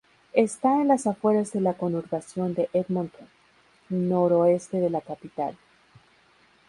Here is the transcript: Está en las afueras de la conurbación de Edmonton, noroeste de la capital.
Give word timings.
Está 0.33 0.81
en 0.81 0.87
las 0.87 1.05
afueras 1.05 1.51
de 1.51 1.61
la 1.61 1.75
conurbación 1.75 2.55
de 2.55 2.71
Edmonton, 2.73 3.27
noroeste 3.89 4.77
de 4.79 4.89
la 4.89 5.01
capital. 5.01 5.55